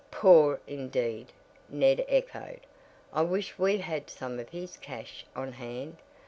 [0.09, 1.31] "Poor indeed!"
[1.69, 2.61] Ned echoed.
[3.13, 5.97] "I wish we had some of his cash on hand.